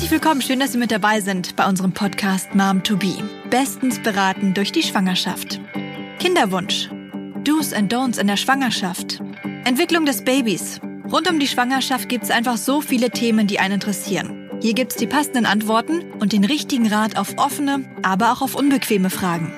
[0.00, 3.22] Herzlich willkommen, schön, dass Sie mit dabei sind bei unserem Podcast Mom to Be.
[3.50, 5.60] Bestens beraten durch die Schwangerschaft.
[6.18, 6.88] Kinderwunsch.
[7.44, 9.20] Do's and Don'ts in der Schwangerschaft.
[9.64, 10.80] Entwicklung des Babys.
[11.12, 14.48] Rund um die Schwangerschaft gibt es einfach so viele Themen, die einen interessieren.
[14.62, 18.54] Hier gibt es die passenden Antworten und den richtigen Rat auf offene, aber auch auf
[18.54, 19.52] unbequeme Fragen.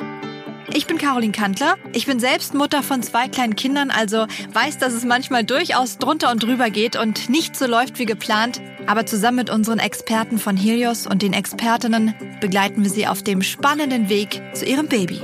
[0.70, 1.76] Ich bin Caroline Kantler.
[1.92, 6.30] Ich bin selbst Mutter von zwei kleinen Kindern, also weiß, dass es manchmal durchaus drunter
[6.30, 8.60] und drüber geht und nicht so läuft wie geplant.
[8.86, 13.42] Aber zusammen mit unseren Experten von Helios und den Expertinnen begleiten wir sie auf dem
[13.42, 15.20] spannenden Weg zu ihrem Baby.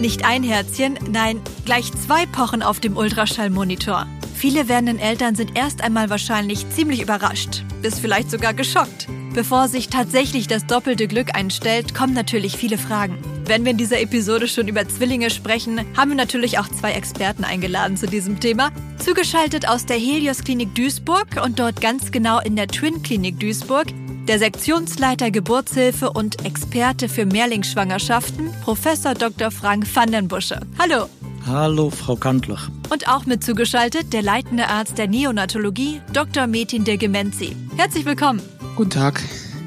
[0.00, 4.06] Nicht ein Herzchen, nein, gleich zwei Pochen auf dem Ultraschallmonitor.
[4.34, 9.08] Viele werdenden Eltern sind erst einmal wahrscheinlich ziemlich überrascht, bis vielleicht sogar geschockt.
[9.34, 13.18] Bevor sich tatsächlich das doppelte Glück einstellt, kommen natürlich viele Fragen.
[13.48, 17.44] Wenn wir in dieser Episode schon über Zwillinge sprechen, haben wir natürlich auch zwei Experten
[17.44, 18.70] eingeladen zu diesem Thema.
[18.98, 23.86] Zugeschaltet aus der Helios Klinik Duisburg und dort ganz genau in der Twin Klinik Duisburg
[24.28, 29.50] der Sektionsleiter Geburtshilfe und Experte für Mehrlingsschwangerschaften, Professor Dr.
[29.50, 30.60] Frank van den Busche.
[30.78, 31.08] Hallo.
[31.46, 32.58] Hallo, Frau Kantler.
[32.90, 36.46] Und auch mit zugeschaltet der leitende Arzt der Neonatologie, Dr.
[36.46, 37.56] Metin de Gemenzi.
[37.78, 38.42] Herzlich willkommen.
[38.76, 39.22] Guten Tag.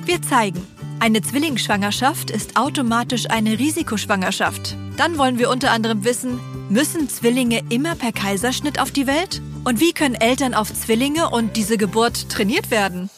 [0.06, 0.62] Wir zeigen,
[1.02, 4.78] eine Zwillingsschwangerschaft ist automatisch eine Risikoschwangerschaft.
[4.98, 9.42] Dann wollen wir unter anderem wissen, müssen Zwillinge immer per Kaiserschnitt auf die Welt?
[9.64, 13.10] Und wie können Eltern auf Zwillinge und diese Geburt trainiert werden?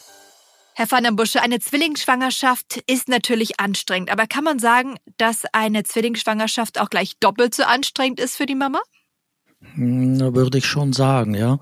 [0.74, 5.84] Herr van der Busche, eine Zwillingsschwangerschaft ist natürlich anstrengend, aber kann man sagen, dass eine
[5.84, 8.80] Zwillingsschwangerschaft auch gleich doppelt so anstrengend ist für die Mama?
[9.76, 11.58] Würde ich schon sagen, ja.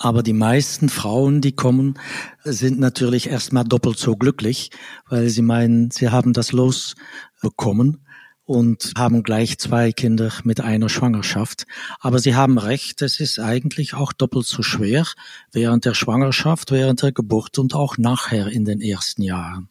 [0.00, 1.98] Aber die meisten Frauen, die kommen,
[2.44, 4.70] sind natürlich erstmal doppelt so glücklich,
[5.08, 6.94] weil sie meinen, sie haben das Los
[7.42, 8.06] bekommen
[8.44, 11.66] und haben gleich zwei Kinder mit einer Schwangerschaft.
[11.98, 15.04] Aber Sie haben recht, es ist eigentlich auch doppelt so schwer
[15.50, 19.68] während der Schwangerschaft, während der Geburt und auch nachher in den ersten Jahren.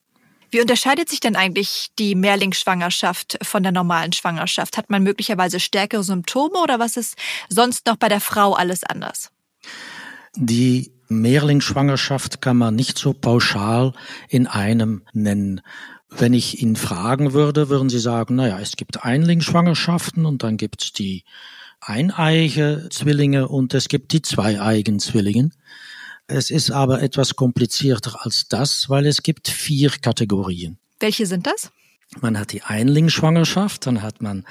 [0.51, 4.77] Wie unterscheidet sich denn eigentlich die Mehrlingsschwangerschaft von der normalen Schwangerschaft?
[4.77, 7.15] Hat man möglicherweise stärkere Symptome oder was ist
[7.47, 9.31] sonst noch bei der Frau alles anders?
[10.35, 13.93] Die Mehrlingsschwangerschaft kann man nicht so pauschal
[14.29, 15.61] in einem nennen.
[16.09, 20.83] Wenn ich ihn fragen würde, würden Sie sagen, naja, es gibt Einlingsschwangerschaften und dann gibt
[20.83, 21.23] es die
[21.81, 25.51] eineige Zwillinge und es gibt die zweieigen Zwillinge.
[26.27, 30.77] Es ist aber etwas komplizierter als das, weil es gibt vier Kategorien.
[30.99, 31.71] Welche sind das?
[32.21, 34.45] Man hat die Einlingsschwangerschaft, dann hat man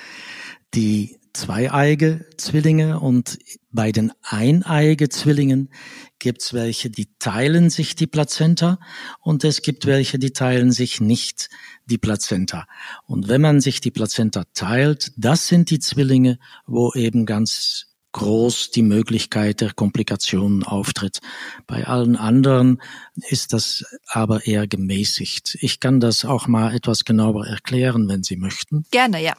[0.75, 3.39] die zweieige Zwillinge und
[3.71, 5.71] bei den eineige Zwillingen
[6.19, 8.79] gibt's welche, die teilen sich die Plazenta
[9.21, 11.51] und es gibt welche, die teilen sich nicht
[11.85, 12.67] die Plazenta.
[13.05, 18.71] Und wenn man sich die Plazenta teilt, das sind die Zwillinge, wo eben ganz groß
[18.71, 21.19] die Möglichkeit der Komplikationen auftritt.
[21.67, 22.81] Bei allen anderen
[23.29, 25.59] ist das aber eher gemäßigt.
[25.61, 28.87] Ich kann das auch mal etwas genauer erklären, wenn Sie möchten.
[28.91, 29.35] Gerne, ja.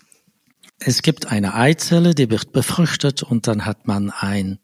[0.80, 4.60] Es gibt eine Eizelle, die wird befruchtet und dann hat man ein,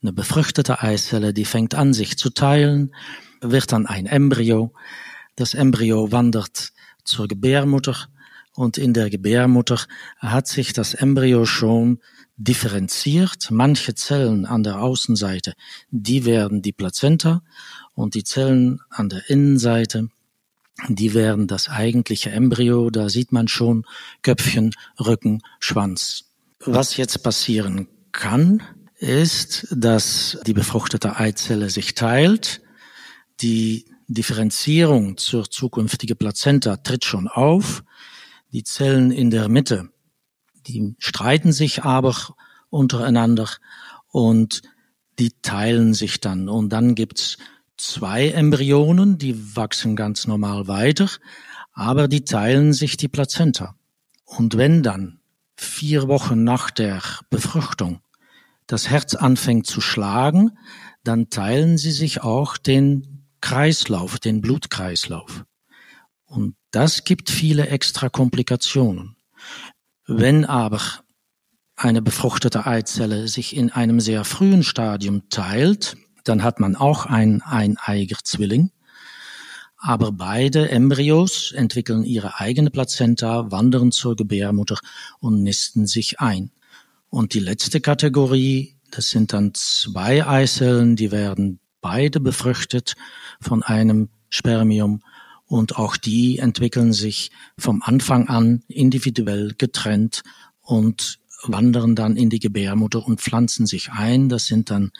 [0.00, 2.94] eine befruchtete Eizelle, die fängt an, sich zu teilen,
[3.40, 4.72] wird dann ein Embryo.
[5.34, 6.72] Das Embryo wandert
[7.04, 7.96] zur Gebärmutter
[8.54, 9.80] und in der Gebärmutter
[10.18, 12.00] hat sich das Embryo schon
[12.36, 13.50] differenziert.
[13.50, 15.54] Manche Zellen an der Außenseite,
[15.90, 17.42] die werden die Plazenta
[17.94, 20.08] und die Zellen an der Innenseite,
[20.86, 23.84] die werden das eigentliche Embryo, da sieht man schon
[24.22, 26.24] Köpfchen, Rücken, Schwanz.
[26.64, 28.62] Was jetzt passieren kann,
[28.98, 32.60] ist, dass die befruchtete Eizelle sich teilt,
[33.40, 37.84] die Differenzierung zur zukünftigen Plazenta tritt schon auf,
[38.52, 39.90] die Zellen in der Mitte,
[40.66, 42.14] die streiten sich aber
[42.70, 43.48] untereinander
[44.10, 44.62] und
[45.18, 46.48] die teilen sich dann.
[46.48, 47.38] Und dann gibt's
[47.78, 51.08] zwei Embryonen, die wachsen ganz normal weiter,
[51.72, 53.74] aber die teilen sich die Plazenta.
[54.24, 55.20] Und wenn dann
[55.56, 57.00] vier Wochen nach der
[57.30, 58.00] Befruchtung
[58.66, 60.58] das Herz anfängt zu schlagen,
[61.02, 65.44] dann teilen sie sich auch den Kreislauf, den Blutkreislauf.
[66.26, 69.16] Und das gibt viele extra Komplikationen.
[70.06, 70.80] Wenn aber
[71.76, 75.96] eine befruchtete Eizelle sich in einem sehr frühen Stadium teilt,
[76.28, 78.70] dann hat man auch ein eineiger Zwilling.
[79.76, 84.76] Aber beide Embryos entwickeln ihre eigene Plazenta, wandern zur Gebärmutter
[85.20, 86.50] und nisten sich ein.
[87.10, 92.94] Und die letzte Kategorie, das sind dann zwei Eizellen, die werden beide befruchtet
[93.40, 95.02] von einem Spermium
[95.46, 100.22] und auch die entwickeln sich vom Anfang an individuell getrennt
[100.60, 104.28] und wandern dann in die Gebärmutter und pflanzen sich ein.
[104.28, 104.90] Das sind dann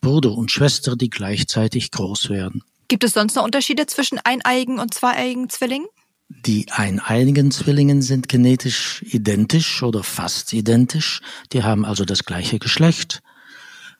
[0.00, 2.62] Bruder und Schwester, die gleichzeitig groß werden.
[2.88, 5.88] Gibt es sonst noch Unterschiede zwischen eineiigen und zweieiigen Zwillingen?
[6.28, 11.20] Die eineiigen Zwillingen sind genetisch identisch oder fast identisch.
[11.52, 13.22] Die haben also das gleiche Geschlecht,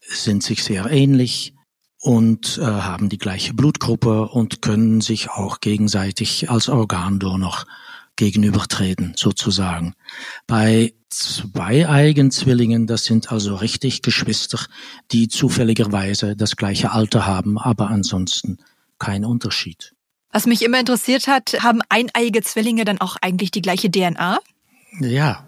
[0.00, 1.54] sind sich sehr ähnlich
[2.00, 7.64] und äh, haben die gleiche Blutgruppe und können sich auch gegenseitig als Organdonor
[8.16, 9.94] gegenübertreten, sozusagen.
[10.46, 14.58] Bei zwei Eigenzwillingen, das sind also richtig Geschwister,
[15.12, 18.58] die zufälligerweise das gleiche Alter haben, aber ansonsten
[18.98, 19.94] kein Unterschied.
[20.32, 24.40] Was mich immer interessiert hat, haben eineiige Zwillinge dann auch eigentlich die gleiche DNA?
[25.00, 25.46] Ja,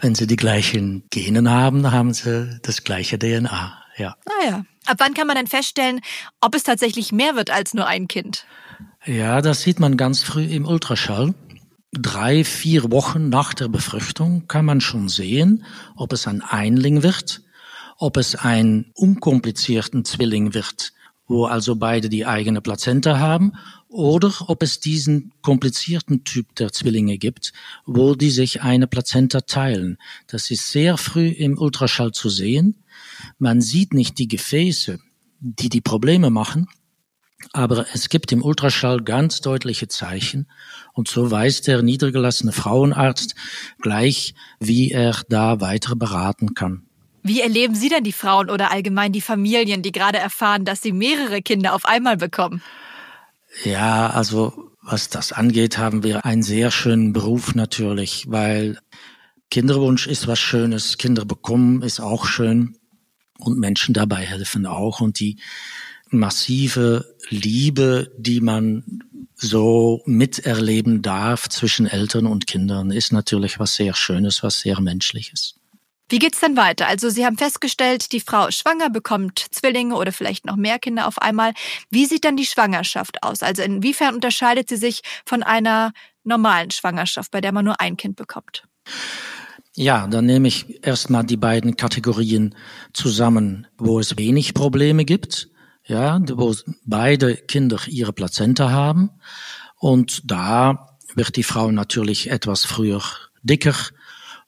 [0.00, 4.16] wenn sie die gleichen Genen haben, haben sie das gleiche DNA, ja.
[4.26, 4.64] Ah ja.
[4.86, 6.00] Ab wann kann man denn feststellen,
[6.40, 8.46] ob es tatsächlich mehr wird als nur ein Kind?
[9.04, 11.34] Ja, das sieht man ganz früh im Ultraschall
[11.92, 15.64] drei, vier Wochen nach der Befruchtung kann man schon sehen,
[15.96, 17.42] ob es ein Einling wird,
[17.98, 20.92] ob es ein unkomplizierten Zwilling wird,
[21.26, 23.52] wo also beide die eigene Plazenta haben,
[23.88, 27.52] oder ob es diesen komplizierten Typ der Zwillinge gibt,
[27.86, 29.98] wo die sich eine Plazenta teilen.
[30.28, 32.84] Das ist sehr früh im Ultraschall zu sehen.
[33.38, 35.00] Man sieht nicht die Gefäße,
[35.40, 36.68] die die Probleme machen,
[37.52, 40.46] aber es gibt im Ultraschall ganz deutliche Zeichen
[40.92, 43.34] und so weiß der niedergelassene Frauenarzt
[43.80, 46.82] gleich, wie er da weiter beraten kann.
[47.22, 50.92] Wie erleben Sie denn die Frauen oder allgemein die Familien, die gerade erfahren, dass sie
[50.92, 52.62] mehrere Kinder auf einmal bekommen?
[53.64, 58.78] Ja, also was das angeht, haben wir einen sehr schönen Beruf natürlich, weil
[59.50, 62.78] Kinderwunsch ist was Schönes, Kinder bekommen ist auch schön
[63.38, 65.38] und Menschen dabei helfen auch und die
[66.10, 68.84] massive Liebe, die man
[69.34, 75.54] so miterleben darf zwischen Eltern und Kindern, ist natürlich was sehr Schönes, was sehr Menschliches.
[76.10, 76.88] Wie geht's dann weiter?
[76.88, 81.06] Also Sie haben festgestellt, die Frau ist schwanger, bekommt Zwillinge oder vielleicht noch mehr Kinder
[81.06, 81.52] auf einmal.
[81.88, 83.42] Wie sieht dann die Schwangerschaft aus?
[83.42, 85.92] Also inwiefern unterscheidet sie sich von einer
[86.24, 88.64] normalen Schwangerschaft, bei der man nur ein Kind bekommt?
[89.76, 92.56] Ja, dann nehme ich erstmal die beiden Kategorien
[92.92, 95.49] zusammen, wo es wenig Probleme gibt
[95.90, 96.54] ja, wo
[96.86, 99.10] beide Kinder ihre Plazenta haben.
[99.78, 103.02] Und da wird die Frau natürlich etwas früher
[103.42, 103.74] dicker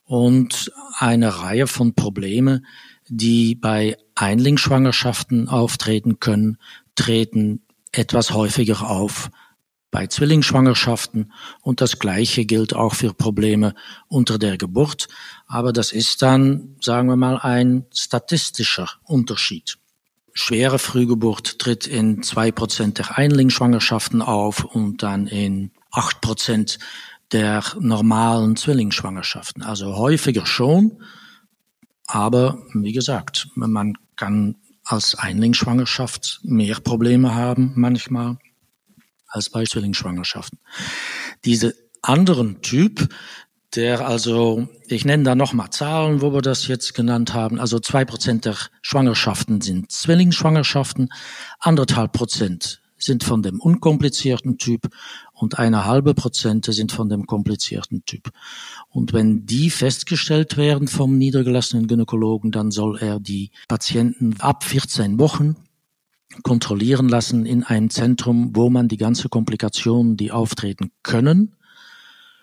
[0.05, 2.67] und eine Reihe von Problemen,
[3.09, 6.59] die bei Einlingsschwangerschaften auftreten können,
[6.95, 7.63] treten
[7.93, 9.31] etwas häufiger auf
[9.91, 13.75] bei Zwillingsschwangerschaften und das Gleiche gilt auch für Probleme
[14.09, 15.09] unter der Geburt.
[15.47, 19.77] Aber das ist dann, sagen wir mal, ein statistischer Unterschied.
[20.35, 26.79] Schwere Frühgeburt tritt in zwei Prozent der Einlingsschwangerschaften auf und dann in acht Prozent
[27.33, 29.63] der normalen Zwillingsschwangerschaften.
[29.63, 31.03] Also häufiger schon,
[32.07, 38.39] aber wie gesagt, man kann als Einlingsschwangerschaft mehr Probleme haben manchmal
[39.27, 40.59] als bei Zwillingsschwangerschaften.
[41.45, 43.09] Diese anderen Typ,
[43.75, 48.05] der also, ich nenne da nochmal Zahlen, wo wir das jetzt genannt haben, also zwei
[48.05, 51.09] Prozent der Schwangerschaften sind Zwillingsschwangerschaften,
[51.59, 54.89] anderthalb Prozent sind von dem unkomplizierten Typ
[55.33, 58.31] und eine halbe Prozente sind von dem komplizierten Typ.
[58.91, 65.19] Und wenn die festgestellt werden vom niedergelassenen Gynäkologen, dann soll er die Patienten ab 14
[65.19, 65.57] Wochen
[66.43, 71.57] kontrollieren lassen in einem Zentrum, wo man die ganze Komplikationen, die auftreten können,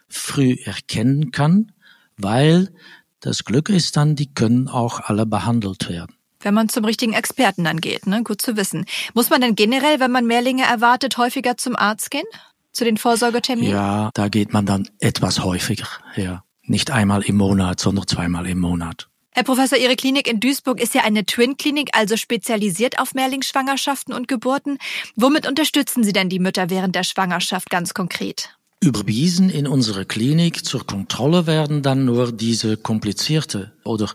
[0.10, 1.72] früh erkennen kann,
[2.18, 2.74] weil
[3.20, 6.16] das Glück ist dann, die können auch alle behandelt werden.
[6.42, 8.24] Wenn man zum richtigen Experten dann geht, ne?
[8.24, 8.86] Gut zu wissen.
[9.14, 12.26] Muss man denn generell, wenn man Mehrlinge erwartet, häufiger zum Arzt gehen?
[12.72, 13.72] Zu den Vorsorgeterminen?
[13.72, 16.44] Ja, da geht man dann etwas häufiger, ja.
[16.64, 19.10] Nicht einmal im Monat, sondern zweimal im Monat.
[19.32, 24.28] Herr Professor, Ihre Klinik in Duisburg ist ja eine Twin-Klinik, also spezialisiert auf Mehrlingsschwangerschaften und
[24.28, 24.78] Geburten.
[25.16, 28.56] Womit unterstützen Sie denn die Mütter während der Schwangerschaft ganz konkret?
[28.82, 34.10] Überwiesen in unsere Klinik zur Kontrolle werden dann nur diese komplizierte oder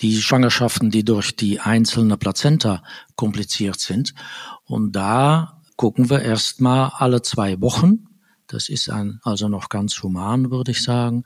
[0.00, 2.82] die Schwangerschaften, die durch die einzelne Plazenta
[3.14, 4.14] kompliziert sind.
[4.64, 8.08] Und da gucken wir erstmal alle zwei Wochen.
[8.48, 11.22] Das ist ein, also noch ganz human, würde ich sagen.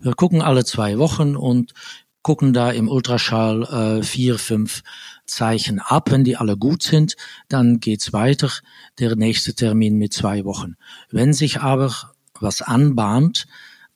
[0.00, 1.72] Wir gucken alle zwei Wochen und
[2.20, 4.82] gucken da im Ultraschall äh, vier, fünf
[5.24, 6.10] Zeichen ab.
[6.10, 7.16] Wenn die alle gut sind,
[7.48, 8.50] dann geht's weiter.
[8.98, 10.76] Der nächste Termin mit zwei Wochen.
[11.10, 13.46] Wenn sich aber was anbahnt,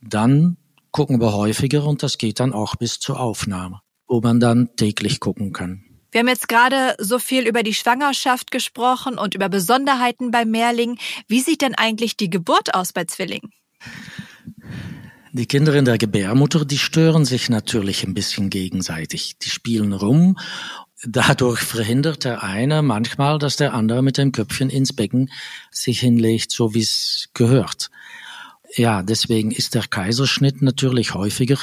[0.01, 0.57] dann
[0.91, 5.21] gucken wir häufiger und das geht dann auch bis zur Aufnahme, wo man dann täglich
[5.21, 5.85] gucken kann.
[6.11, 10.99] Wir haben jetzt gerade so viel über die Schwangerschaft gesprochen und über Besonderheiten bei Mehrlingen.
[11.27, 13.53] Wie sieht denn eigentlich die Geburt aus bei Zwillingen?
[15.33, 19.39] Die Kinder in der Gebärmutter, die stören sich natürlich ein bisschen gegenseitig.
[19.39, 20.37] Die spielen rum
[21.05, 25.31] dadurch verhindert der eine manchmal, dass der andere mit dem Köpfchen ins Becken
[25.71, 27.91] sich hinlegt, so wie es gehört.
[28.75, 31.59] Ja, deswegen ist der Kaiserschnitt natürlich häufiger,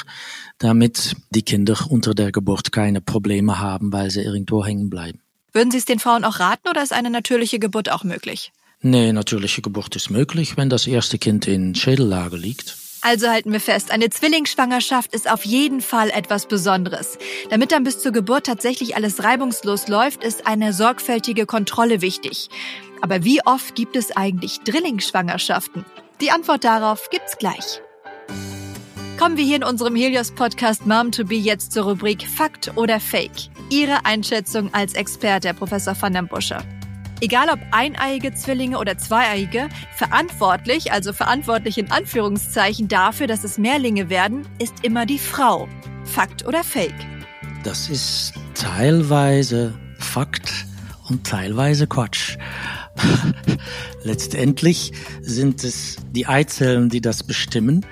[0.58, 5.20] damit die Kinder unter der Geburt keine Probleme haben, weil sie irgendwo hängen bleiben.
[5.52, 8.52] Würden Sie es den Frauen auch raten oder ist eine natürliche Geburt auch möglich?
[8.82, 12.76] Nee, natürliche Geburt ist möglich, wenn das erste Kind in Schädellage liegt.
[13.00, 17.18] Also halten wir fest, eine Zwillingsschwangerschaft ist auf jeden Fall etwas Besonderes.
[17.50, 22.48] Damit dann bis zur Geburt tatsächlich alles reibungslos läuft, ist eine sorgfältige Kontrolle wichtig.
[23.00, 25.84] Aber wie oft gibt es eigentlich Drillingsschwangerschaften?
[26.20, 27.80] Die Antwort darauf gibt's gleich.
[29.18, 33.48] Kommen wir hier in unserem Helios-Podcast Mom to Be jetzt zur Rubrik Fakt oder Fake.
[33.70, 36.58] Ihre Einschätzung als Experte, Professor van den Busche.
[37.22, 44.10] Egal ob eineiige Zwillinge oder zweieiige, verantwortlich, also verantwortlich in Anführungszeichen dafür, dass es Mehrlinge
[44.10, 45.66] werden, ist immer die Frau.
[46.04, 47.06] Fakt oder Fake?
[47.64, 50.66] Das ist teilweise Fakt
[51.08, 52.36] und teilweise Quatsch.
[54.02, 57.84] Letztendlich sind es die Eizellen, die das bestimmen.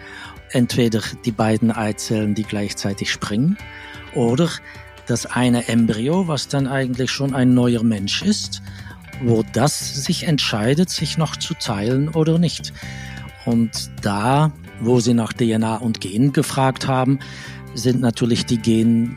[0.51, 3.59] Entweder die beiden Eizellen, die gleichzeitig springen,
[4.15, 4.49] oder
[5.07, 8.63] das eine Embryo, was dann eigentlich schon ein neuer Mensch ist,
[9.23, 12.73] wo das sich entscheidet, sich noch zu teilen oder nicht.
[13.45, 17.19] Und da, wo sie nach DNA und Gen gefragt haben,
[17.75, 19.11] sind natürlich die Gene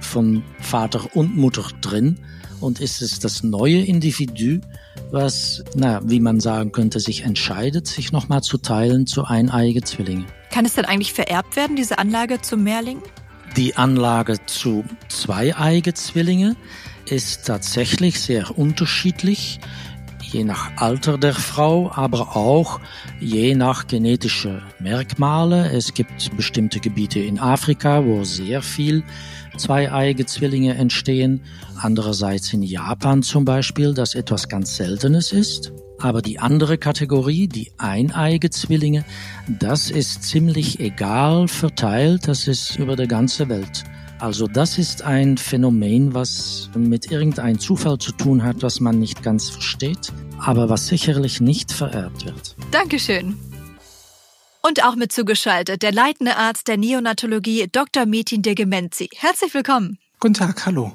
[0.00, 2.18] von Vater und Mutter drin
[2.62, 4.60] und ist es das neue Individu,
[5.10, 10.24] was, na, wie man sagen könnte, sich entscheidet, sich nochmal zu teilen zu eineige Zwillinge.
[10.50, 13.02] Kann es denn eigentlich vererbt werden, diese Anlage zum Mehrling?
[13.56, 16.56] Die Anlage zu zweieige Zwillinge
[17.06, 19.60] ist tatsächlich sehr unterschiedlich,
[20.32, 22.80] je nach Alter der Frau, aber auch
[23.20, 25.70] je nach genetische Merkmale.
[25.70, 29.04] Es gibt bestimmte Gebiete in Afrika, wo sehr viel
[29.56, 31.42] zweieige Zwillinge entstehen.
[31.76, 35.72] Andererseits in Japan zum Beispiel, das etwas ganz Seltenes ist.
[36.00, 39.04] Aber die andere Kategorie, die eineige Zwillinge,
[39.46, 42.26] das ist ziemlich egal verteilt.
[42.26, 43.84] Das ist über die ganze Welt.
[44.22, 49.24] Also das ist ein Phänomen, was mit irgendeinem Zufall zu tun hat, was man nicht
[49.24, 52.54] ganz versteht, aber was sicherlich nicht vererbt wird.
[52.70, 53.36] Dankeschön.
[54.62, 58.06] Und auch mit zugeschaltet der leitende Arzt der Neonatologie, Dr.
[58.06, 59.08] Metin Degemenzi.
[59.16, 59.98] Herzlich willkommen.
[60.20, 60.92] Guten Tag, hallo.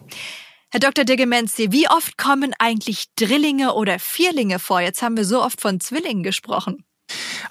[0.70, 1.04] Herr Dr.
[1.04, 4.80] Degemenzi, wie oft kommen eigentlich Drillinge oder Vierlinge vor?
[4.80, 6.86] Jetzt haben wir so oft von Zwillingen gesprochen.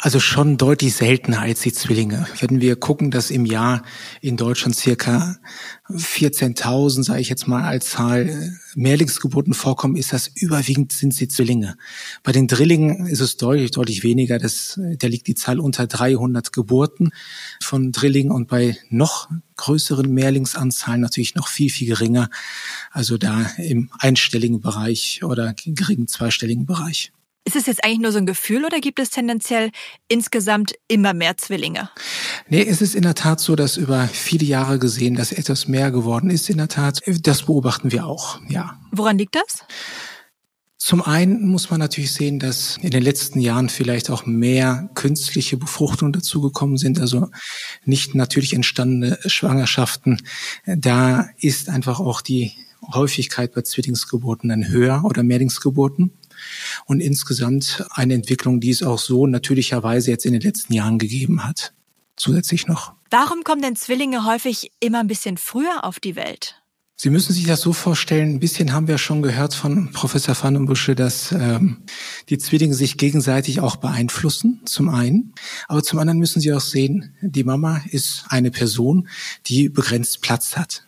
[0.00, 2.26] Also schon deutlich seltener als die Zwillinge.
[2.40, 3.82] Wenn wir gucken, dass im Jahr
[4.20, 5.36] in Deutschland circa
[5.90, 11.76] 14.000, sage ich jetzt mal als Zahl, Mehrlingsgeburten vorkommen, ist das überwiegend sind sie Zwillinge.
[12.22, 14.38] Bei den Drillingen ist es deutlich, deutlich weniger.
[14.38, 17.10] Das, da liegt die Zahl unter 300 Geburten
[17.60, 22.28] von Drillingen und bei noch größeren Mehrlingsanzahlen natürlich noch viel, viel geringer.
[22.90, 27.12] Also da im einstelligen Bereich oder geringen zweistelligen Bereich.
[27.46, 29.70] Ist es jetzt eigentlich nur so ein Gefühl oder gibt es tendenziell
[30.08, 31.90] insgesamt immer mehr Zwillinge?
[32.48, 35.92] Nee, es ist in der Tat so, dass über viele Jahre gesehen, dass etwas mehr
[35.92, 37.02] geworden ist in der Tat.
[37.22, 38.76] Das beobachten wir auch, ja.
[38.90, 39.64] Woran liegt das?
[40.76, 45.56] Zum einen muss man natürlich sehen, dass in den letzten Jahren vielleicht auch mehr künstliche
[45.56, 47.28] Befruchtungen dazugekommen sind, also
[47.84, 50.20] nicht natürlich entstandene Schwangerschaften.
[50.66, 52.54] Da ist einfach auch die
[52.92, 56.10] Häufigkeit bei Zwillingsgeburten dann höher oder Mehrlingsgeburten
[56.86, 61.44] und insgesamt eine Entwicklung, die es auch so natürlicherweise jetzt in den letzten Jahren gegeben
[61.44, 61.72] hat.
[62.16, 62.94] Zusätzlich noch.
[63.10, 66.56] Warum kommen denn Zwillinge häufig immer ein bisschen früher auf die Welt?
[66.98, 70.94] Sie müssen sich das so vorstellen, ein bisschen haben wir schon gehört von Professor Vandenbusche,
[70.94, 71.82] dass ähm,
[72.30, 75.34] die Zwillinge sich gegenseitig auch beeinflussen, zum einen.
[75.68, 79.08] Aber zum anderen müssen Sie auch sehen, die Mama ist eine Person,
[79.44, 80.85] die begrenzt Platz hat.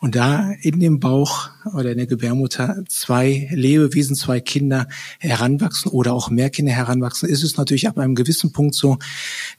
[0.00, 6.12] Und da in dem Bauch oder in der Gebärmutter zwei Lebewesen, zwei Kinder heranwachsen oder
[6.12, 8.98] auch mehr Kinder heranwachsen, ist es natürlich ab einem gewissen Punkt so,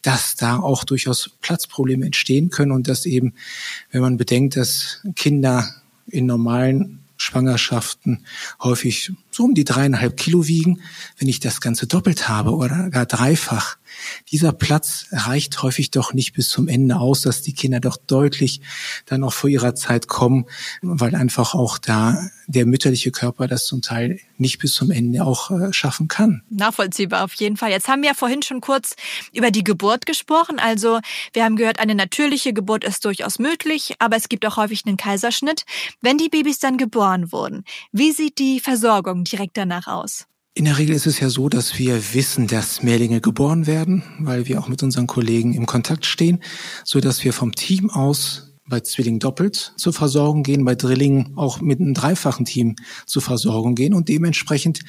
[0.01, 3.33] dass da auch durchaus Platzprobleme entstehen können und dass eben,
[3.91, 5.67] wenn man bedenkt, dass Kinder
[6.07, 8.25] in normalen Schwangerschaften
[8.61, 10.81] häufig so um die dreieinhalb Kilo wiegen.
[11.17, 13.77] Wenn ich das Ganze doppelt habe oder gar dreifach,
[14.31, 18.61] dieser Platz reicht häufig doch nicht bis zum Ende aus, dass die Kinder doch deutlich
[19.05, 20.45] dann auch vor ihrer Zeit kommen,
[20.81, 25.51] weil einfach auch da der mütterliche Körper das zum Teil nicht bis zum Ende auch
[25.51, 26.43] äh, schaffen kann.
[26.49, 27.71] Nachvollziehbar auf jeden Fall.
[27.71, 28.95] Jetzt haben wir ja vorhin schon kurz
[29.33, 30.59] über die Geburt gesprochen.
[30.59, 30.99] Also
[31.33, 34.97] wir haben gehört, eine natürliche Geburt ist durchaus möglich, aber es gibt auch häufig einen
[34.97, 35.65] Kaiserschnitt.
[36.01, 40.25] Wenn die Babys dann geboren wurden, wie sieht die Versorgung direkt danach aus?
[40.55, 44.47] In der Regel ist es ja so, dass wir wissen, dass Mehrlinge geboren werden, weil
[44.47, 46.43] wir auch mit unseren Kollegen im Kontakt stehen,
[46.83, 51.59] so dass wir vom Team aus bei Zwillingen doppelt zur Versorgung gehen, bei Drillingen auch
[51.59, 52.75] mit einem dreifachen Team
[53.07, 53.95] zur Versorgung gehen.
[53.95, 54.81] Und dementsprechend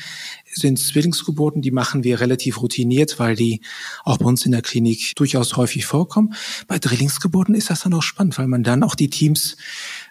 [0.52, 3.62] sind Zwillingsgeburten, die machen wir relativ routiniert, weil die
[4.04, 6.34] auch bei uns in der Klinik durchaus häufig vorkommen.
[6.68, 9.56] Bei Drillingsgeburten ist das dann auch spannend, weil man dann auch die Teams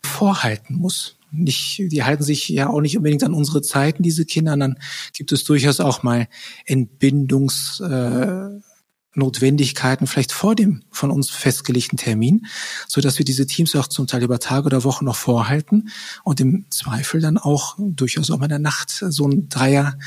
[0.01, 4.55] vorhalten muss nicht, die halten sich ja auch nicht unbedingt an unsere Zeiten, diese Kinder.
[4.55, 4.77] Dann
[5.13, 6.27] gibt es durchaus auch mal
[6.65, 8.49] Entbindungs, äh,
[9.15, 12.47] Notwendigkeiten vielleicht vor dem von uns festgelegten Termin,
[12.87, 15.89] so dass wir diese Teams auch zum Teil über Tage oder Wochen noch vorhalten
[16.23, 19.97] und im Zweifel dann auch durchaus auch mal in der Nacht so ein Dreier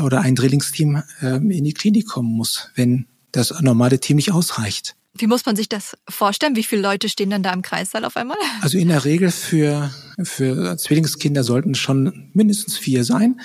[0.00, 4.94] oder ein Drillingsteam äh, in die Klinik kommen muss, wenn das normale Team nicht ausreicht.
[5.16, 6.56] Wie muss man sich das vorstellen?
[6.56, 8.36] Wie viele Leute stehen dann da im Kreissaal auf einmal?
[8.62, 9.90] Also in der Regel für,
[10.20, 13.40] für Zwillingskinder sollten schon mindestens vier sein.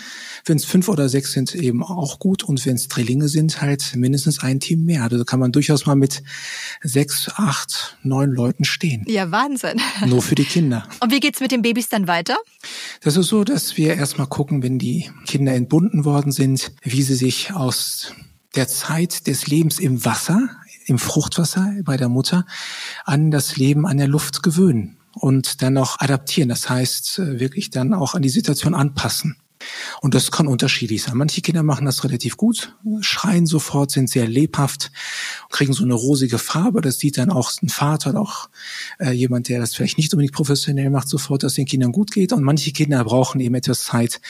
[0.45, 2.43] Wenn es fünf oder sechs sind, eben auch gut.
[2.43, 5.03] Und wenn es Drillinge sind, halt mindestens ein Team mehr.
[5.03, 6.23] Also kann man durchaus mal mit
[6.81, 9.03] sechs, acht, neun Leuten stehen.
[9.07, 9.79] Ja, Wahnsinn.
[10.07, 10.87] Nur für die Kinder.
[11.01, 12.37] Und wie geht's mit den Babys dann weiter?
[13.01, 17.15] Das ist so, dass wir erstmal gucken, wenn die Kinder entbunden worden sind, wie sie
[17.15, 18.13] sich aus
[18.55, 20.49] der Zeit des Lebens im Wasser,
[20.89, 22.45] im Fruchtwasser bei der Mutter
[23.05, 26.49] an das Leben an der Luft gewöhnen und dann auch adaptieren.
[26.49, 29.37] Das heißt, äh, wirklich dann auch an die Situation anpassen.
[30.01, 31.17] Und das kann unterschiedlich sein.
[31.17, 34.91] Manche Kinder machen das relativ gut, schreien sofort, sind sehr lebhaft,
[35.49, 36.81] kriegen so eine rosige Farbe.
[36.81, 38.49] Das sieht dann auch ein Vater auch
[38.99, 42.31] äh, jemand, der das vielleicht nicht unbedingt professionell macht, sofort, dass den Kindern gut geht.
[42.31, 44.21] Und manche Kinder brauchen eben etwas Zeit,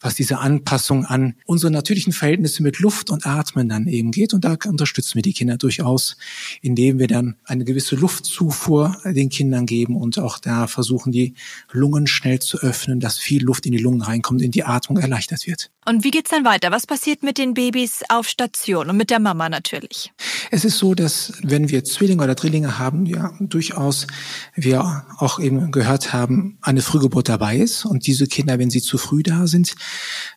[0.00, 4.34] was diese Anpassung an unsere natürlichen Verhältnisse mit Luft und Atmen dann eben geht.
[4.34, 6.16] Und da unterstützen wir die Kinder durchaus,
[6.62, 11.34] indem wir dann eine gewisse Luftzufuhr den Kindern geben und auch da versuchen, die
[11.72, 14.98] Lungen schnell zu öffnen, dass viel Luft in die Lungen reinkommt, in die Atmung Atmung
[14.98, 15.70] erleichtert wird.
[15.84, 16.70] Und wie geht's dann weiter?
[16.70, 20.12] Was passiert mit den Babys auf Station und mit der Mama natürlich?
[20.50, 24.06] Es ist so, dass wenn wir Zwillinge oder Drillinge haben, ja durchaus
[24.54, 28.98] wir auch eben gehört haben, eine Frühgeburt dabei ist und diese Kinder, wenn sie zu
[28.98, 29.74] früh da sind,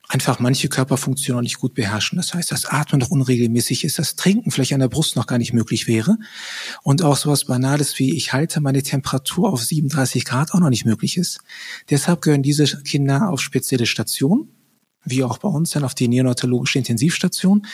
[0.09, 2.17] einfach manche Körperfunktionen noch nicht gut beherrschen.
[2.17, 5.37] Das heißt, das Atmen noch unregelmäßig ist, das Trinken vielleicht an der Brust noch gar
[5.37, 6.17] nicht möglich wäre
[6.81, 10.85] und auch sowas Banales wie ich halte meine Temperatur auf 37 Grad auch noch nicht
[10.85, 11.39] möglich ist.
[11.91, 14.49] Deshalb gehören diese Kinder auf spezielle Stationen,
[15.05, 17.67] wie auch bei uns dann auf die neonatologische Intensivstation,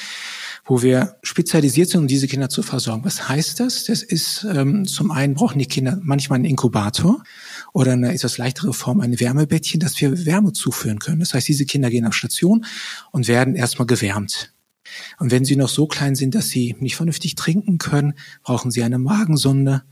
[0.65, 3.06] wo wir spezialisiert sind, um diese Kinder zu versorgen.
[3.06, 3.86] Was heißt das?
[3.86, 7.24] Das ist ähm, zum einen brauchen die Kinder manchmal einen Inkubator
[7.76, 11.20] oder eine etwas leichtere Form, ein Wärmebettchen, dass wir Wärme zuführen können.
[11.20, 12.66] Das heißt, diese Kinder gehen auf Station
[13.12, 14.54] und werden erstmal gewärmt.
[15.20, 18.82] Und wenn sie noch so klein sind, dass sie nicht vernünftig trinken können, brauchen sie
[18.82, 19.84] eine Magensonde,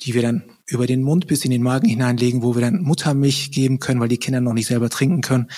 [0.00, 3.50] die wir dann über den Mund bis in den Magen hineinlegen, wo wir dann Muttermilch
[3.50, 5.48] geben können, weil die Kinder noch nicht selber trinken können.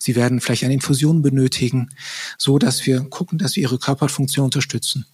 [0.00, 1.90] Sie werden vielleicht eine Infusion benötigen,
[2.36, 5.06] so dass wir gucken, dass wir ihre Körperfunktion unterstützen.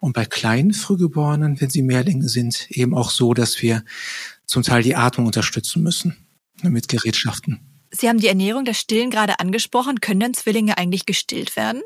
[0.00, 3.84] Und bei kleinen Frühgeborenen, wenn sie Mehrlinge sind, eben auch so, dass wir
[4.52, 6.14] zum Teil die Atmung unterstützen müssen
[6.62, 7.60] mit Gerätschaften.
[7.90, 10.00] Sie haben die Ernährung, das Stillen gerade angesprochen.
[10.00, 11.80] Können denn Zwillinge eigentlich gestillt werden?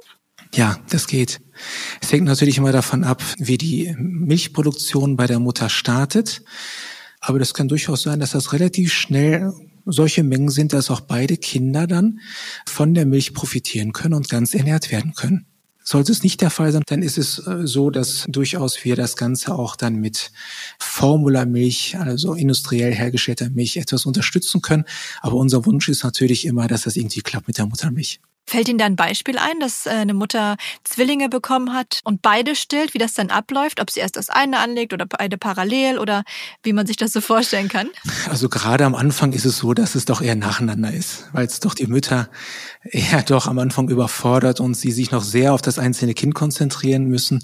[0.53, 1.41] Ja, das geht.
[2.01, 6.43] Es hängt natürlich immer davon ab, wie die Milchproduktion bei der Mutter startet.
[7.21, 9.53] Aber das kann durchaus sein, dass das relativ schnell
[9.85, 12.19] solche Mengen sind, dass auch beide Kinder dann
[12.67, 15.47] von der Milch profitieren können und ganz ernährt werden können.
[15.89, 19.15] Sollte es nicht der Fall sein, dann ist es äh, so, dass durchaus wir das
[19.15, 20.33] Ganze auch dann mit
[20.81, 24.85] Formulamilch, also industriell hergestellter Milch, etwas unterstützen können.
[25.21, 28.21] Aber unser Wunsch ist natürlich immer, dass das irgendwie klappt mit der Muttermilch.
[28.49, 32.55] Fällt Ihnen da ein Beispiel ein, dass äh, eine Mutter Zwillinge bekommen hat und beide
[32.55, 36.23] stillt, wie das dann abläuft, ob sie erst das eine anlegt oder beide parallel oder
[36.63, 37.89] wie man sich das so vorstellen kann?
[38.31, 41.59] Also gerade am Anfang ist es so, dass es doch eher nacheinander ist, weil es
[41.59, 42.29] doch die Mütter
[42.85, 47.07] eher doch am Anfang überfordert und sie sich noch sehr auf das einzelne Kind konzentrieren
[47.07, 47.43] müssen,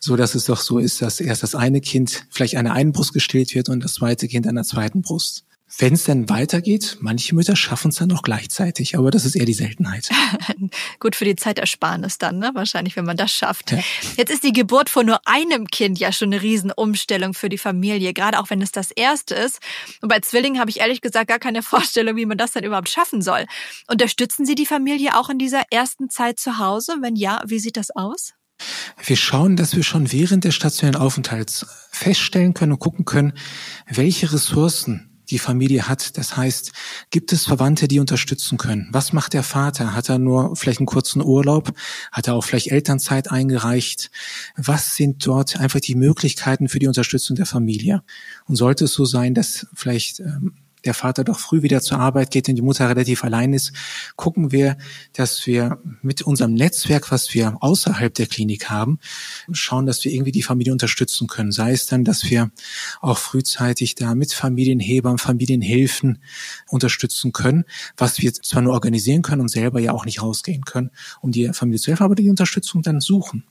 [0.00, 2.92] so dass es doch so ist, dass erst das eine Kind vielleicht an der einen
[2.92, 5.44] Brust gestillt wird und das zweite Kind an der zweiten Brust.
[5.78, 9.44] Wenn es dann weitergeht, manche Mütter schaffen es dann noch gleichzeitig, aber das ist eher
[9.44, 10.08] die Seltenheit.
[10.98, 12.50] Gut für die Zeitersparnis dann, ne?
[12.54, 13.70] wahrscheinlich, wenn man das schafft.
[13.70, 13.78] Ja.
[14.16, 18.12] Jetzt ist die Geburt von nur einem Kind ja schon eine Riesenumstellung für die Familie,
[18.12, 19.60] gerade auch wenn es das erste ist.
[20.00, 22.88] Und bei Zwillingen habe ich ehrlich gesagt gar keine Vorstellung, wie man das dann überhaupt
[22.88, 23.46] schaffen soll.
[23.86, 26.96] Unterstützen Sie die Familie auch in dieser ersten Zeit zu Hause?
[27.00, 28.34] Wenn ja, wie sieht das aus?
[29.02, 33.32] Wir schauen, dass wir schon während des stationären Aufenthalts feststellen können und gucken können,
[33.88, 36.16] welche Ressourcen die Familie hat.
[36.18, 36.72] Das heißt,
[37.10, 38.88] gibt es Verwandte, die unterstützen können?
[38.92, 39.94] Was macht der Vater?
[39.94, 41.72] Hat er nur vielleicht einen kurzen Urlaub?
[42.12, 44.10] Hat er auch vielleicht Elternzeit eingereicht?
[44.56, 48.02] Was sind dort einfach die Möglichkeiten für die Unterstützung der Familie?
[48.46, 52.30] Und sollte es so sein, dass vielleicht ähm, der Vater doch früh wieder zur Arbeit
[52.30, 53.72] geht und die Mutter relativ allein ist,
[54.16, 54.76] gucken wir,
[55.12, 58.98] dass wir mit unserem Netzwerk, was wir außerhalb der Klinik haben,
[59.52, 61.52] schauen, dass wir irgendwie die Familie unterstützen können.
[61.52, 62.50] Sei es dann, dass wir
[63.00, 66.18] auch frühzeitig da mit Familienhebern, Familienhilfen
[66.68, 67.64] unterstützen können,
[67.96, 70.90] was wir zwar nur organisieren können und selber ja auch nicht rausgehen können,
[71.20, 73.44] um die Familie zu helfen, aber die Unterstützung dann suchen.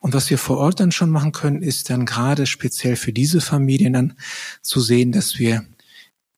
[0.00, 3.40] Und was wir vor Ort dann schon machen können, ist dann gerade speziell für diese
[3.42, 4.14] Familien dann
[4.62, 5.66] zu sehen, dass wir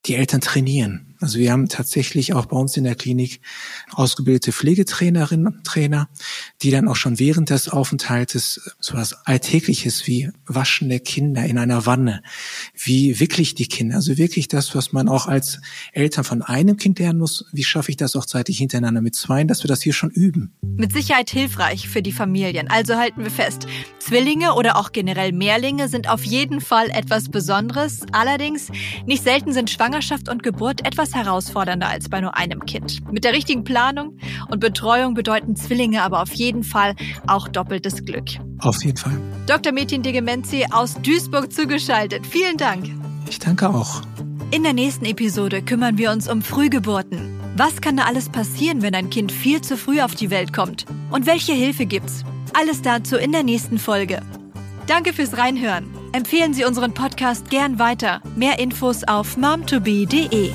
[0.05, 1.12] die Eltern trainieren.
[1.23, 3.39] Also wir haben tatsächlich auch bei uns in der Klinik
[3.93, 6.09] ausgebildete Pflegetrainerinnen und Trainer,
[6.61, 11.57] die dann auch schon während des Aufenthaltes so was Alltägliches wie Waschen der Kinder in
[11.57, 12.23] einer Wanne,
[12.75, 15.61] wie wirklich die Kinder, also wirklich das, was man auch als
[15.93, 19.47] Eltern von einem Kind lernen muss, wie schaffe ich das auch zeitig hintereinander mit zweien,
[19.47, 20.57] dass wir das hier schon üben.
[20.61, 22.69] Mit Sicherheit hilfreich für die Familien.
[22.69, 23.65] Also halten wir fest,
[23.99, 28.01] Zwillinge oder auch generell Mehrlinge sind auf jeden Fall etwas Besonderes.
[28.11, 28.69] Allerdings,
[29.05, 32.99] nicht selten sind Schwangerschaft und Geburt etwas herausfordernder als bei nur einem Kind.
[33.11, 34.17] Mit der richtigen Planung
[34.49, 36.95] und Betreuung bedeuten Zwillinge aber auf jeden Fall
[37.27, 38.25] auch doppeltes Glück.
[38.59, 39.17] Auf jeden Fall.
[39.47, 39.71] Dr.
[39.71, 42.25] Metin Degemenzi aus Duisburg zugeschaltet.
[42.25, 42.89] Vielen Dank.
[43.29, 44.01] Ich danke auch.
[44.51, 47.39] In der nächsten Episode kümmern wir uns um Frühgeburten.
[47.55, 50.85] Was kann da alles passieren, wenn ein Kind viel zu früh auf die Welt kommt?
[51.11, 52.23] Und welche Hilfe gibt's?
[52.53, 54.21] Alles dazu in der nächsten Folge.
[54.87, 55.85] Danke fürs Reinhören.
[56.11, 58.21] Empfehlen Sie unseren Podcast gern weiter.
[58.35, 60.51] Mehr Infos auf momtobe.de.